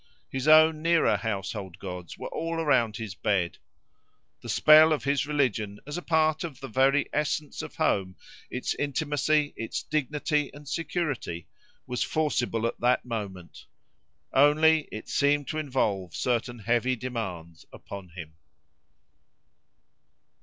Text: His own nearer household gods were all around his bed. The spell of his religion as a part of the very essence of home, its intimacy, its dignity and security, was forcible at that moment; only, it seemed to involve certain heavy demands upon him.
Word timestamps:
His 0.31 0.47
own 0.47 0.81
nearer 0.81 1.15
household 1.15 1.77
gods 1.77 2.17
were 2.17 2.27
all 2.33 2.55
around 2.55 2.97
his 2.97 3.13
bed. 3.13 3.59
The 4.41 4.49
spell 4.49 4.93
of 4.93 5.03
his 5.03 5.27
religion 5.27 5.79
as 5.85 5.95
a 5.95 6.01
part 6.01 6.43
of 6.43 6.59
the 6.59 6.67
very 6.67 7.07
essence 7.13 7.61
of 7.61 7.75
home, 7.75 8.15
its 8.49 8.73
intimacy, 8.73 9.53
its 9.55 9.83
dignity 9.83 10.49
and 10.55 10.67
security, 10.67 11.45
was 11.85 12.01
forcible 12.01 12.65
at 12.65 12.79
that 12.79 13.05
moment; 13.05 13.67
only, 14.33 14.89
it 14.91 15.07
seemed 15.07 15.47
to 15.49 15.59
involve 15.59 16.15
certain 16.15 16.57
heavy 16.57 16.95
demands 16.95 17.67
upon 17.71 18.09
him. 18.09 18.33